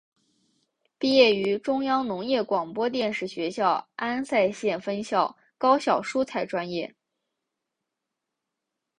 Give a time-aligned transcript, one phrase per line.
[0.97, 6.95] 毕业于中央农业广播电视学校安塞县分校高效蔬菜专业。